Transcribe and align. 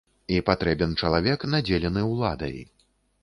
І 0.35 0.37
патрэбен 0.45 0.95
чалавек, 1.01 1.45
надзелены 1.53 2.05
уладай. 2.13 2.57